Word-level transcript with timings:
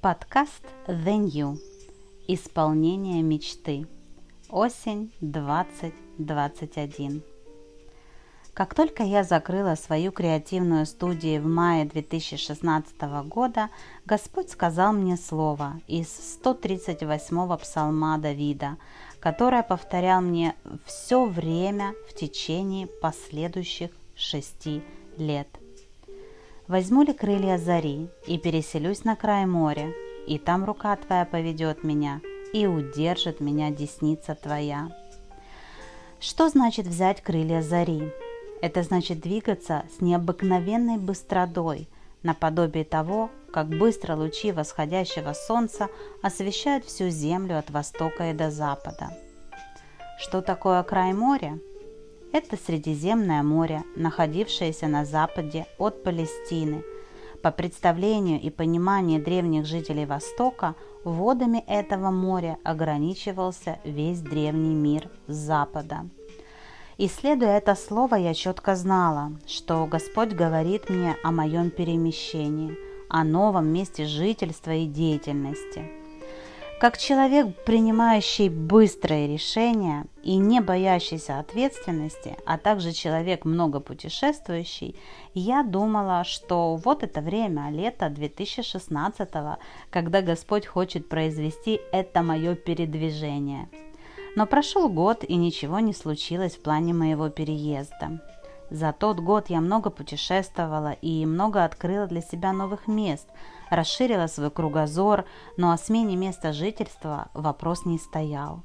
Подкаст 0.00 0.64
The 0.86 1.18
New. 1.18 1.58
Исполнение 2.26 3.22
мечты. 3.22 3.86
Осень 4.48 5.12
2021. 5.20 7.22
Как 8.54 8.74
только 8.74 9.02
я 9.02 9.24
закрыла 9.24 9.74
свою 9.74 10.10
креативную 10.10 10.86
студию 10.86 11.42
в 11.42 11.44
мае 11.44 11.84
2016 11.84 12.98
года, 13.26 13.68
Господь 14.06 14.48
сказал 14.48 14.94
мне 14.94 15.18
слово 15.18 15.82
из 15.86 16.40
138-го 16.42 17.58
псалма 17.58 18.16
Давида, 18.16 18.78
которое 19.20 19.62
повторял 19.62 20.22
мне 20.22 20.54
все 20.86 21.26
время 21.26 21.92
в 22.08 22.14
течение 22.14 22.86
последующих 22.86 23.90
шести 24.14 24.82
лет. 25.18 25.59
Возьму 26.70 27.02
ли 27.02 27.12
крылья 27.12 27.58
зари 27.58 28.08
и 28.28 28.38
переселюсь 28.38 29.02
на 29.02 29.16
край 29.16 29.44
моря, 29.44 29.92
и 30.28 30.38
там 30.38 30.64
рука 30.64 30.94
твоя 30.94 31.24
поведет 31.24 31.82
меня, 31.82 32.20
и 32.52 32.64
удержит 32.68 33.40
меня 33.40 33.72
десница 33.72 34.36
твоя. 34.36 34.88
Что 36.20 36.48
значит 36.48 36.86
взять 36.86 37.22
крылья 37.22 37.60
зари? 37.60 38.12
Это 38.62 38.84
значит 38.84 39.18
двигаться 39.18 39.82
с 39.98 40.00
необыкновенной 40.00 40.98
быстротой, 40.98 41.88
наподобие 42.22 42.84
того, 42.84 43.30
как 43.52 43.66
быстро 43.66 44.14
лучи 44.14 44.52
восходящего 44.52 45.32
солнца 45.32 45.88
освещают 46.22 46.84
всю 46.84 47.08
землю 47.08 47.58
от 47.58 47.68
востока 47.70 48.30
и 48.30 48.32
до 48.32 48.52
запада. 48.52 49.10
Что 50.20 50.40
такое 50.40 50.84
край 50.84 51.14
моря? 51.14 51.58
Это 52.32 52.56
Средиземное 52.56 53.42
море, 53.42 53.82
находившееся 53.96 54.86
на 54.86 55.04
западе 55.04 55.66
от 55.78 56.04
Палестины. 56.04 56.84
По 57.42 57.50
представлению 57.50 58.40
и 58.40 58.50
пониманию 58.50 59.20
древних 59.20 59.66
жителей 59.66 60.06
Востока, 60.06 60.76
водами 61.02 61.64
этого 61.66 62.10
моря 62.10 62.58
ограничивался 62.62 63.80
весь 63.84 64.20
древний 64.20 64.74
мир 64.74 65.08
с 65.26 65.34
запада. 65.34 66.06
Исследуя 66.98 67.56
это 67.56 67.74
слово, 67.74 68.14
я 68.14 68.32
четко 68.32 68.76
знала, 68.76 69.32
что 69.48 69.86
Господь 69.86 70.32
говорит 70.32 70.88
мне 70.88 71.16
о 71.24 71.32
моем 71.32 71.70
перемещении, 71.70 72.76
о 73.08 73.24
новом 73.24 73.68
месте 73.72 74.04
жительства 74.04 74.70
и 74.70 74.86
деятельности– 74.86 75.90
как 76.80 76.96
человек, 76.96 77.62
принимающий 77.66 78.48
быстрые 78.48 79.28
решения 79.28 80.06
и 80.22 80.36
не 80.36 80.62
боящийся 80.62 81.38
ответственности, 81.38 82.38
а 82.46 82.56
также 82.56 82.92
человек 82.92 83.44
много 83.44 83.80
путешествующий, 83.80 84.96
я 85.34 85.62
думала, 85.62 86.24
что 86.24 86.76
вот 86.76 87.02
это 87.02 87.20
время, 87.20 87.70
лето 87.70 88.08
2016, 88.08 89.28
когда 89.90 90.22
Господь 90.22 90.66
хочет 90.66 91.06
произвести 91.06 91.82
это 91.92 92.22
мое 92.22 92.54
передвижение. 92.54 93.68
Но 94.34 94.46
прошел 94.46 94.88
год 94.88 95.22
и 95.22 95.36
ничего 95.36 95.80
не 95.80 95.92
случилось 95.92 96.56
в 96.56 96.62
плане 96.62 96.94
моего 96.94 97.28
переезда. 97.28 98.22
За 98.70 98.94
тот 98.94 99.20
год 99.20 99.50
я 99.50 99.60
много 99.60 99.90
путешествовала 99.90 100.92
и 101.02 101.26
много 101.26 101.64
открыла 101.64 102.06
для 102.06 102.22
себя 102.22 102.54
новых 102.54 102.86
мест, 102.86 103.28
расширила 103.70 104.26
свой 104.26 104.50
кругозор, 104.50 105.24
но 105.56 105.72
о 105.72 105.78
смене 105.78 106.16
места 106.16 106.52
жительства 106.52 107.28
вопрос 107.34 107.84
не 107.84 107.98
стоял. 107.98 108.62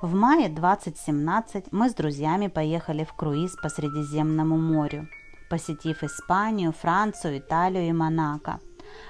В 0.00 0.14
мае 0.14 0.48
2017 0.48 1.66
мы 1.72 1.88
с 1.88 1.94
друзьями 1.94 2.48
поехали 2.48 3.04
в 3.04 3.12
круиз 3.14 3.56
по 3.62 3.68
Средиземному 3.68 4.58
морю, 4.58 5.08
посетив 5.48 6.02
Испанию, 6.02 6.72
Францию, 6.72 7.38
Италию 7.38 7.88
и 7.88 7.92
Монако. 7.92 8.60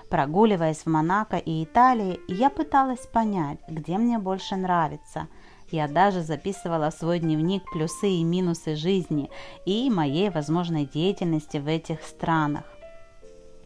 Прогуливаясь 0.09 0.85
в 0.85 0.87
Монако 0.87 1.37
и 1.37 1.65
Италии, 1.65 2.20
я 2.29 2.48
пыталась 2.48 3.07
понять, 3.07 3.59
где 3.69 3.98
мне 3.98 4.19
больше 4.19 4.57
нравится– 4.57 5.29
я 5.70 5.89
даже 5.89 6.23
записывала 6.23 6.91
в 6.91 6.95
свой 6.95 7.19
дневник 7.19 7.65
плюсы 7.73 8.09
и 8.09 8.23
минусы 8.25 8.77
жизни 8.77 9.31
и 9.64 9.91
моей 9.91 10.31
возможной 10.31 10.85
деятельности 10.85 11.57
в 11.57 11.67
этих 11.67 12.02
странах. 12.02 12.64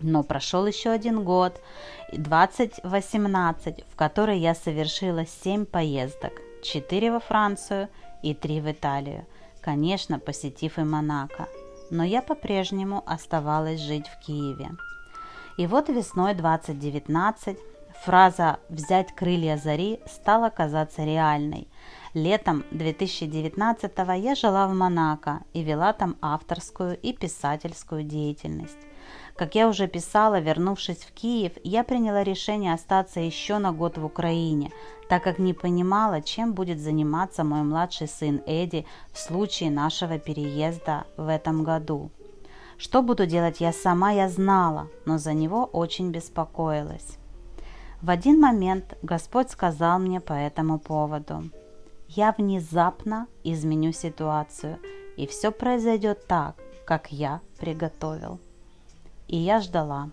Но 0.00 0.22
прошел 0.22 0.66
еще 0.66 0.90
один 0.90 1.24
год, 1.24 1.60
2018, 2.12 3.84
в 3.90 3.96
который 3.96 4.38
я 4.38 4.54
совершила 4.54 5.26
7 5.26 5.64
поездок, 5.64 6.32
4 6.62 7.12
во 7.12 7.20
Францию 7.20 7.88
и 8.22 8.34
3 8.34 8.60
в 8.60 8.70
Италию, 8.70 9.26
конечно, 9.60 10.18
посетив 10.18 10.78
и 10.78 10.82
Монако. 10.82 11.48
Но 11.90 12.04
я 12.04 12.22
по-прежнему 12.22 13.02
оставалась 13.06 13.80
жить 13.80 14.06
в 14.06 14.24
Киеве. 14.24 14.70
И 15.56 15.66
вот 15.66 15.88
весной 15.88 16.34
2019 16.34 17.58
фраза 18.04 18.58
«взять 18.68 19.14
крылья 19.14 19.56
зари» 19.56 19.98
стала 20.06 20.50
казаться 20.50 21.04
реальной– 21.04 21.68
Летом 22.14 22.64
2019 22.70 23.92
я 24.16 24.34
жила 24.34 24.66
в 24.66 24.74
Монако 24.74 25.40
и 25.52 25.62
вела 25.62 25.92
там 25.92 26.16
авторскую 26.22 26.98
и 26.98 27.12
писательскую 27.12 28.02
деятельность. 28.02 28.78
Как 29.38 29.54
я 29.54 29.68
уже 29.68 29.86
писала, 29.86 30.40
вернувшись 30.40 31.04
в 31.04 31.12
Киев, 31.12 31.52
я 31.62 31.84
приняла 31.84 32.24
решение 32.24 32.74
остаться 32.74 33.20
еще 33.20 33.58
на 33.58 33.72
год 33.72 33.96
в 33.96 34.04
Украине, 34.04 34.72
так 35.08 35.22
как 35.22 35.38
не 35.38 35.54
понимала, 35.54 36.20
чем 36.20 36.52
будет 36.52 36.80
заниматься 36.80 37.44
мой 37.44 37.62
младший 37.62 38.08
сын 38.08 38.42
Эдди 38.46 38.84
в 39.12 39.18
случае 39.18 39.70
нашего 39.70 40.18
переезда 40.18 41.04
в 41.16 41.28
этом 41.28 41.62
году. 41.62 42.10
Что 42.78 43.00
буду 43.00 43.26
делать 43.26 43.60
я 43.60 43.72
сама, 43.72 44.10
я 44.10 44.28
знала, 44.28 44.88
но 45.06 45.18
за 45.18 45.32
него 45.32 45.64
очень 45.64 46.10
беспокоилась. 46.10 47.18
В 48.02 48.10
один 48.10 48.40
момент 48.40 48.98
Господь 49.02 49.50
сказал 49.50 49.98
мне 49.98 50.20
по 50.20 50.32
этому 50.32 50.78
поводу– 50.78 51.44
я 52.08 52.32
внезапно 52.32 53.26
изменю 53.44 53.92
ситуацию, 53.92 54.78
и 55.18 55.26
все 55.26 55.52
произойдет 55.52 56.26
так, 56.26 56.56
как 56.86 57.12
я 57.12 57.42
приготовил. 57.58 58.40
И 59.28 59.36
я 59.36 59.60
ждала. 59.60 60.08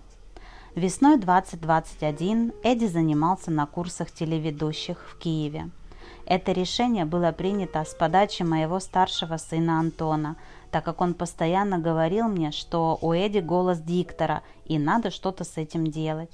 Весной 0.76 1.18
2021 1.18 2.54
Эдди 2.64 2.86
занимался 2.86 3.50
на 3.50 3.66
курсах 3.66 4.12
телеведущих 4.12 5.00
в 5.10 5.18
Киеве. 5.18 5.70
Это 6.26 6.52
решение 6.52 7.06
было 7.06 7.32
принято 7.32 7.84
с 7.86 7.94
подачи 7.94 8.44
моего 8.44 8.80
старшего 8.80 9.38
сына 9.38 9.80
Антона, 9.80 10.36
так 10.72 10.84
как 10.84 11.00
он 11.00 11.14
постоянно 11.14 11.80
говорил 11.80 12.28
мне, 12.28 12.52
что 12.52 12.98
у 13.02 13.14
Эдди 13.14 13.40
голос 13.40 13.80
диктора 13.80 14.44
и 14.66 14.78
надо 14.78 15.12
что-то 15.12 15.46
с 15.46 15.56
этим 15.56 15.88
делать. 15.88 16.32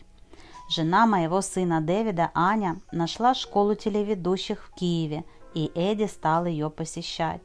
Жена 0.69 1.05
моего 1.05 1.41
сына 1.41 1.81
Дэвида, 1.81 2.31
Аня, 2.33 2.77
нашла 2.91 3.35
школу 3.35 3.75
телеведущих 3.75 4.65
в 4.65 4.73
Киеве 4.73 5.23
и 5.53 5.71
Эдди 5.75 6.07
стал 6.07 6.45
ее 6.45 6.71
посещать. 6.71 7.41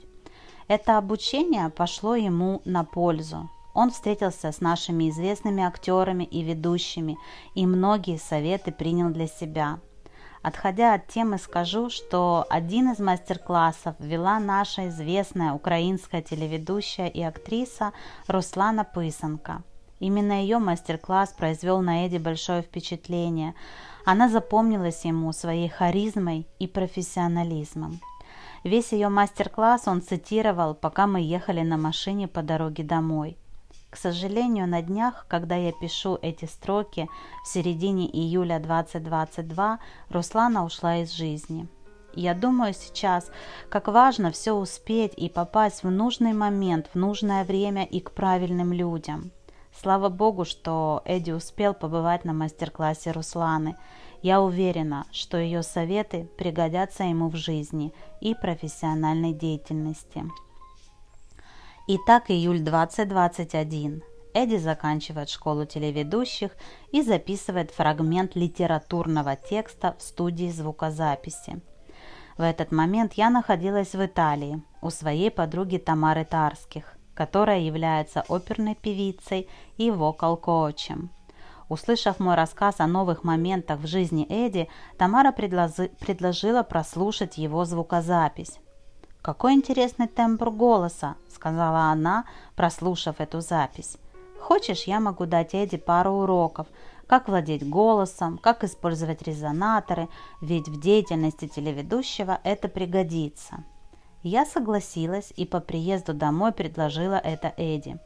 Это 0.69 0.97
обучение 0.97 1.69
пошло 1.69 2.15
ему 2.15 2.63
на 2.65 2.85
пользу. 2.85 3.51
Он 3.77 3.91
встретился 3.91 4.51
с 4.51 4.61
нашими 4.61 5.11
известными 5.11 5.63
актерами 5.63 6.25
и 6.25 6.43
ведущими, 6.43 7.17
и 7.55 7.67
многие 7.67 8.19
советы 8.19 8.73
принял 8.73 9.11
для 9.11 9.29
себя. 9.29 9.79
Отходя 10.43 10.95
от 10.95 11.07
темы, 11.07 11.39
скажу, 11.39 11.91
что 11.91 12.45
один 12.51 12.91
из 12.91 12.99
мастер-классов 12.99 13.95
вела 14.01 14.41
наша 14.41 14.89
известная 14.89 15.53
украинская 15.53 16.23
телеведущая 16.23 17.07
и 17.07 17.23
актриса 17.23 17.93
Руслана 18.27 18.85
Пысенко. 18.85 19.63
Именно 20.01 20.43
ее 20.43 20.59
мастер-класс 20.59 21.35
произвел 21.37 21.81
на 21.81 22.07
Эди 22.07 22.19
большое 22.19 22.63
впечатление– 22.63 23.55
она 24.07 24.29
запомнилась 24.29 25.05
ему 25.05 25.33
своей 25.33 25.69
харизмой 25.69 26.47
и 26.61 26.69
профессионализмом. 26.69 27.99
Весь 28.63 28.93
ее 28.93 29.09
мастер-класс 29.09 29.89
он 29.89 30.01
цитировал, 30.01 30.77
пока 30.77 31.09
мы 31.09 31.21
ехали 31.21 31.63
на 31.63 31.77
машине 31.77 32.29
по 32.29 32.41
дороге 32.41 32.85
домой. 32.85 33.37
К 33.97 33.99
сожалению, 33.99 34.69
на 34.69 34.83
днях, 34.83 35.25
когда 35.27 35.57
я 35.57 35.73
пишу 35.73 36.19
эти 36.21 36.45
строки, 36.45 37.09
в 37.43 37.49
середине 37.49 38.07
июля 38.07 38.59
2022 38.59 39.79
Руслана 40.11 40.67
ушла 40.67 40.99
из 40.99 41.13
жизни. 41.13 41.67
Я 42.13 42.35
думаю 42.35 42.75
сейчас, 42.75 43.31
как 43.71 43.89
важно 43.89 44.33
все 44.33 44.53
успеть 44.53 45.15
и 45.17 45.31
попасть 45.31 45.83
в 45.83 45.91
нужный 45.91 46.35
момент, 46.35 46.91
в 46.93 46.99
нужное 46.99 47.43
время 47.43 47.85
и 47.87 48.01
к 48.01 48.11
правильным 48.11 48.71
людям. 48.75 49.31
Слава 49.75 50.11
Богу, 50.11 50.45
что 50.45 51.01
Эдди 51.07 51.31
успел 51.31 51.73
побывать 51.73 52.27
на 52.27 52.35
мастер-классе 52.35 53.13
Русланы. 53.13 53.77
Я 54.21 54.43
уверена, 54.43 55.07
что 55.11 55.39
ее 55.39 55.63
советы 55.63 56.29
пригодятся 56.37 57.05
ему 57.05 57.31
в 57.31 57.37
жизни 57.37 57.95
и 58.21 58.35
профессиональной 58.35 59.33
деятельности. 59.33 60.23
Итак, 61.89 62.31
июль 62.31 62.61
2021. 62.61 64.03
Эдди 64.35 64.57
заканчивает 64.57 65.31
школу 65.31 65.67
телеведущих 65.67 66.51
и 66.91 67.03
записывает 67.03 67.71
фрагмент 67.71 68.35
литературного 68.35 69.37
текста 69.37 69.95
в 69.99 70.03
студии 70.03 70.51
звукозаписи. 70.51 71.61
В 72.37 72.43
этот 72.43 72.73
момент 72.73 73.15
я 73.15 73.31
находилась 73.31 73.95
в 73.95 74.05
Италии 74.05 74.63
у 74.83 74.91
своей 74.91 75.31
подруги 75.31 75.79
Тамары 75.79 76.25
Тарских 76.25 76.97
которая 77.17 77.61
является 77.61 78.23
оперной 78.29 78.75
певицей 78.75 79.49
и 79.79 79.91
вокал-коучем. 79.91 81.11
Услышав 81.69 82.21
мой 82.21 82.37
рассказ 82.37 82.79
о 82.79 82.87
новых 82.87 83.25
моментах 83.25 83.81
в 83.81 83.87
жизни 83.87 84.25
Эдди, 84.29 84.69
Тамара 84.99 85.33
предложила 85.33 86.63
прослушать 86.63 87.39
его 87.39 87.65
звукозапись. 87.65 88.61
«Какой 89.27 89.55
интересный 89.55 90.07
тембр 90.07 90.51
голоса»,— 90.51 91.17
сказала 91.29 91.91
она, 91.91 92.27
прослушав 92.55 93.17
эту 93.21 93.41
запись. 93.41 93.97
«Хочешь, 94.39 94.85
я 94.85 95.01
могу 95.01 95.27
дать 95.27 95.53
Эдди 95.53 95.79
пару 95.79 96.13
уроков, 96.13 96.69
как 97.09 97.27
владеть 97.27 97.69
голосом, 97.69 98.39
как 98.39 98.63
использовать 98.63 99.23
резонаторы, 99.23 100.09
ведь 100.41 100.69
в 100.69 100.81
деятельности 100.81 101.49
телеведущего 101.49 102.39
это 102.45 102.69
пригодится». 102.69 103.65
Я 104.23 104.47
согласилась 104.47 105.33
и 105.35 105.45
по 105.45 105.59
приезду 105.59 106.15
домой 106.15 106.53
предложила 106.53 107.17
это 107.17 107.53
Эдди. 107.57 107.99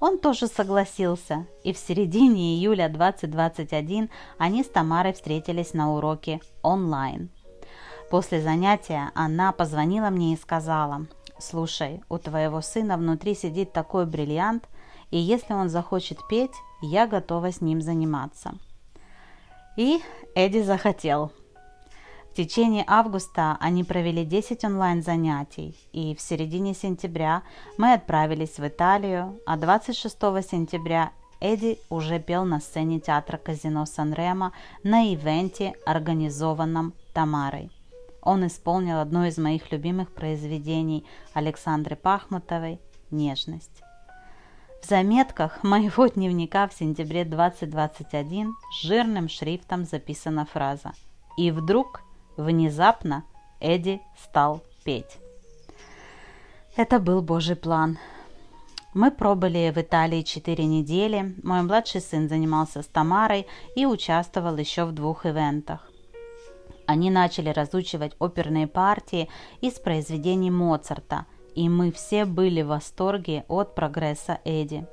Он 0.00 0.18
тоже 0.18 0.48
согласился, 0.48 1.46
и 1.62 1.72
в 1.72 1.78
середине 1.78 2.56
июля 2.56 2.88
2021 2.88 4.10
они 4.36 4.64
с 4.64 4.68
Тамарой 4.68 5.12
встретились 5.12 5.74
на 5.74 5.94
уроке 5.94 6.40
онлайн. 6.62 7.30
После 8.10 8.40
занятия 8.40 9.10
она 9.14 9.52
позвонила 9.52 10.10
мне 10.10 10.34
и 10.34 10.36
сказала, 10.36 11.06
«Слушай, 11.38 12.02
у 12.08 12.18
твоего 12.18 12.60
сына 12.60 12.96
внутри 12.96 13.34
сидит 13.34 13.72
такой 13.72 14.06
бриллиант, 14.06 14.68
и 15.10 15.18
если 15.18 15.52
он 15.52 15.68
захочет 15.68 16.18
петь, 16.28 16.54
я 16.82 17.06
готова 17.06 17.52
с 17.52 17.60
ним 17.60 17.80
заниматься». 17.80 18.54
И 19.76 20.00
Эдди 20.34 20.62
захотел– 20.62 21.32
в 22.36 22.38
течение 22.38 22.84
августа 22.86 23.56
они 23.60 23.82
провели 23.82 24.22
10 24.22 24.62
онлайн-занятий, 24.64 25.74
и 25.94 26.14
в 26.14 26.20
середине 26.20 26.74
сентября 26.74 27.42
мы 27.78 27.94
отправились 27.94 28.58
в 28.58 28.68
Италию, 28.68 29.40
а 29.46 29.56
26 29.56 30.14
сентября 30.46 31.12
Эдди 31.40 31.78
уже 31.88 32.18
пел 32.18 32.44
на 32.44 32.60
сцене 32.60 33.00
театра 33.00 33.38
казино 33.38 33.86
Сан-Ремо 33.86 34.52
на 34.82 35.14
ивенте, 35.14 35.72
организованном 35.86 36.92
Тамарой. 37.14 37.70
Он 38.26 38.44
исполнил 38.44 38.98
одно 38.98 39.24
из 39.24 39.38
моих 39.38 39.70
любимых 39.70 40.12
произведений 40.12 41.06
Александры 41.32 41.94
Пахмутовой 41.94 42.80
«Нежность». 43.12 43.82
В 44.82 44.86
заметках 44.86 45.62
моего 45.62 46.08
дневника 46.08 46.66
в 46.66 46.74
сентябре 46.74 47.24
2021 47.24 48.52
жирным 48.82 49.28
шрифтом 49.28 49.84
записана 49.84 50.44
фраза 50.44 50.92
«И 51.38 51.52
вдруг 51.52 52.02
Внезапно 52.36 53.24
Эдди 53.60 54.02
стал 54.22 54.62
петь. 54.84 55.18
Это 56.76 56.98
был 56.98 57.22
Божий 57.22 57.56
план. 57.56 57.96
Мы 58.92 59.10
пробыли 59.10 59.72
в 59.74 59.78
Италии 59.78 60.22
четыре 60.22 60.66
недели. 60.66 61.34
Мой 61.42 61.62
младший 61.62 62.00
сын 62.00 62.28
занимался 62.28 62.82
с 62.82 62.86
Тамарой 62.86 63.46
и 63.74 63.86
участвовал 63.86 64.56
еще 64.56 64.84
в 64.84 64.92
двух 64.92 65.24
ивентах. 65.24 65.90
Они 66.86 67.10
начали 67.10 67.50
разучивать 67.50 68.14
оперные 68.18 68.66
партии 68.66 69.28
из 69.60 69.74
произведений 69.74 70.50
Моцарта, 70.50 71.26
и 71.54 71.68
мы 71.68 71.90
все 71.90 72.24
были 72.24 72.62
в 72.62 72.68
восторге 72.68 73.44
от 73.48 73.74
прогресса 73.74 74.40
Эдди. 74.44 74.86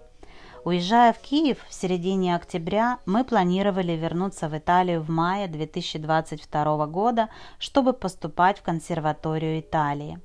Уезжая 0.65 1.11
в 1.11 1.19
Киев 1.19 1.57
в 1.67 1.73
середине 1.73 2.35
октября, 2.35 2.99
мы 3.05 3.25
планировали 3.25 3.91
вернуться 3.91 4.47
в 4.47 4.57
Италию 4.57 5.01
в 5.01 5.09
мае 5.09 5.49
2022 5.49 6.87
года, 6.87 7.29
чтобы 7.59 7.91
поступать 7.91 8.59
в 8.59 8.63
консерваторию 8.63 9.59
Италии. 9.59 10.19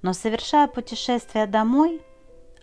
Но 0.00 0.14
совершая 0.14 0.66
путешествие 0.66 1.46
домой, 1.46 2.00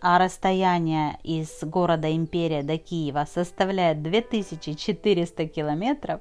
а 0.00 0.18
расстояние 0.18 1.18
из 1.22 1.62
города 1.62 2.14
Империя 2.14 2.64
до 2.64 2.78
Киева 2.78 3.26
составляет 3.32 4.02
2400 4.02 5.46
километров, 5.46 6.20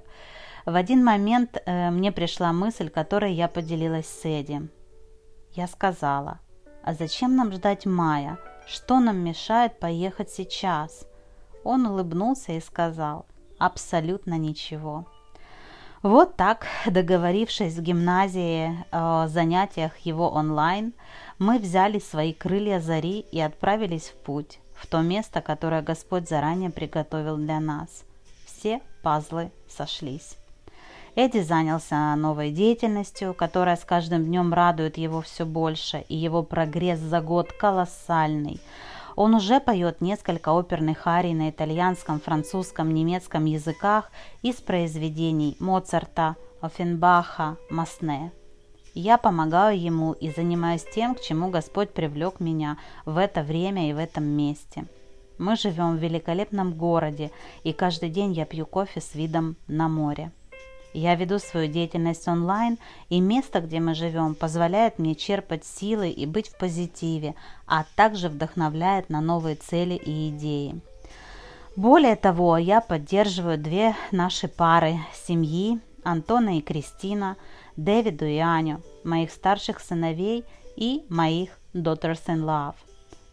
в 0.66 0.76
один 0.76 1.04
момент 1.04 1.62
э, 1.66 1.90
мне 1.92 2.12
пришла 2.12 2.54
мысль, 2.54 2.90
которой 2.90 3.34
я 3.34 3.48
поделилась 3.48 4.08
с 4.08 4.26
Эдди. 4.26 4.70
Я 5.52 5.68
сказала, 5.68 6.40
а 6.84 6.94
зачем 6.94 7.36
нам 7.36 7.52
ждать 7.52 7.86
мая? 7.86 8.38
Что 8.68 9.00
нам 9.00 9.18
мешает 9.18 9.80
поехать 9.80 10.30
сейчас? 10.30 11.06
Он 11.64 11.86
улыбнулся 11.86 12.54
и 12.54 12.62
сказал, 12.62 13.26
абсолютно 13.58 14.38
ничего. 14.38 15.06
Вот 16.02 16.36
так, 16.36 16.66
договорившись 16.86 17.76
в 17.76 17.82
гимназии 17.82 18.86
о 18.92 19.28
занятиях 19.28 19.98
его 20.00 20.30
онлайн, 20.30 20.94
мы 21.40 21.60
взяли 21.60 22.00
свои 22.00 22.34
крылья 22.34 22.80
зари 22.80 23.20
и 23.32 23.40
отправились 23.40 24.10
в 24.10 24.16
путь, 24.16 24.60
в 24.76 24.88
то 24.88 25.02
место, 25.02 25.42
которое 25.42 25.82
Господь 25.82 26.28
заранее 26.28 26.72
приготовил 26.72 27.38
для 27.38 27.62
нас. 27.62 28.04
Все 28.46 28.82
пазлы 29.02 29.52
сошлись. 29.70 30.38
Эдди 31.16 31.42
занялся 31.42 32.16
новой 32.16 32.50
деятельностью, 32.50 33.36
которая 33.36 33.76
с 33.76 33.86
каждым 33.86 34.26
днем 34.26 34.52
радует 34.52 34.98
его 34.98 35.22
все 35.22 35.46
больше, 35.46 36.04
и 36.10 36.16
его 36.16 36.42
прогресс 36.42 36.98
за 36.98 37.22
год 37.22 37.54
колоссальный. 37.54 38.60
Он 39.16 39.36
уже 39.36 39.60
поет 39.60 40.02
несколько 40.02 40.50
оперных 40.50 41.06
арий 41.06 41.36
на 41.36 41.52
итальянском, 41.52 42.20
французском, 42.20 42.92
немецком 42.92 43.46
языках 43.46 44.10
из 44.42 44.56
произведений 44.56 45.56
Моцарта, 45.60 46.36
Офенбаха, 46.62 47.58
Масне. 47.70 48.32
Я 48.96 49.20
помогаю 49.20 49.80
ему 49.80 50.14
и 50.14 50.32
занимаюсь 50.32 50.86
тем, 50.96 51.14
к 51.14 51.22
чему 51.22 51.52
Господь 51.52 51.94
привлек 51.94 52.40
меня 52.40 52.78
в 53.06 53.18
это 53.18 53.44
время 53.44 53.88
и 53.88 53.94
в 53.94 54.00
этом 54.00 54.24
месте. 54.24 54.86
Мы 55.38 55.58
живем 55.58 55.96
в 55.96 56.00
великолепном 56.00 56.74
городе, 56.74 57.30
и 57.64 57.72
каждый 57.72 58.10
день 58.10 58.34
я 58.34 58.46
пью 58.46 58.66
кофе 58.66 59.00
с 59.00 59.14
видом 59.14 59.58
на 59.68 59.88
море. 59.88 60.32
Я 60.94 61.16
веду 61.16 61.40
свою 61.40 61.72
деятельность 61.72 62.28
онлайн, 62.28 62.78
и 63.10 63.20
место, 63.20 63.62
где 63.62 63.80
мы 63.80 63.96
живем, 63.96 64.36
позволяет 64.36 65.00
мне 65.00 65.16
черпать 65.16 65.66
силы 65.66 66.10
и 66.10 66.26
быть 66.26 66.50
в 66.50 66.58
позитиве, 66.58 67.34
а 67.66 67.86
также 67.96 68.30
вдохновляет 68.30 69.10
на 69.10 69.20
новые 69.20 69.56
цели 69.56 69.96
и 69.96 70.30
идеи. 70.30 70.80
Более 71.76 72.16
того, 72.16 72.58
я 72.58 72.82
поддерживаю 72.82 73.58
две 73.58 73.96
наши 74.12 74.48
пары 74.48 75.00
семьи, 75.26 75.80
Антона 76.04 76.60
и 76.60 76.62
Кристина, 76.62 77.38
Дэвиду 77.76 78.26
и 78.26 78.38
Аню, 78.38 78.82
моих 79.04 79.32
старших 79.32 79.80
сыновей 79.80 80.46
и 80.76 81.04
моих 81.10 81.58
Daughters 81.74 82.28
in 82.28 82.44
Love. 82.44 82.76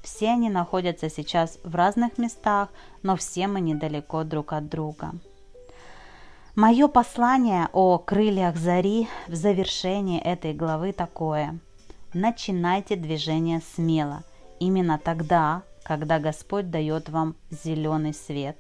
Все 0.02 0.30
они 0.30 0.48
находятся 0.48 1.10
сейчас 1.10 1.58
в 1.62 1.74
разных 1.74 2.16
местах, 2.16 2.70
но 3.02 3.16
все 3.16 3.46
мы 3.46 3.60
недалеко 3.60 4.24
друг 4.24 4.54
от 4.54 4.70
друга. 4.70 5.12
Мое 6.60 6.88
послание 6.88 7.70
о 7.72 7.96
крыльях 7.96 8.54
зари 8.58 9.08
в 9.28 9.34
завершении 9.34 10.20
этой 10.20 10.52
главы 10.52 10.92
такое. 10.92 11.58
Начинайте 12.12 12.96
движение 12.96 13.62
смело, 13.74 14.24
именно 14.58 14.98
тогда, 15.02 15.62
когда 15.84 16.18
Господь 16.18 16.70
дает 16.70 17.08
вам 17.08 17.34
зеленый 17.50 18.12
свет. 18.12 18.58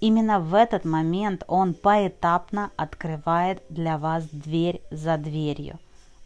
Именно 0.00 0.40
в 0.40 0.52
этот 0.52 0.84
момент 0.84 1.44
Он 1.46 1.74
поэтапно 1.74 2.72
открывает 2.74 3.62
для 3.68 3.98
вас 3.98 4.24
дверь 4.26 4.82
за 4.90 5.16
дверью, 5.16 5.78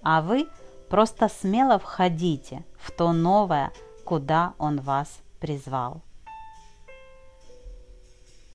а 0.02 0.22
вы 0.22 0.48
просто 0.88 1.28
смело 1.28 1.78
входите 1.78 2.64
в 2.78 2.90
то 2.90 3.12
новое, 3.12 3.70
куда 4.06 4.54
Он 4.56 4.80
вас 4.80 5.20
призвал. 5.40 6.00